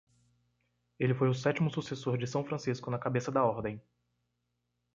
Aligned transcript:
Ele 0.99 1.13
foi 1.13 1.29
o 1.29 1.33
sétimo 1.35 1.69
sucessor 1.71 2.17
de 2.17 2.25
São 2.25 2.43
Francisco 2.43 2.89
na 2.89 2.97
cabeça 2.97 3.31
da 3.31 3.43
ordem. 3.45 3.79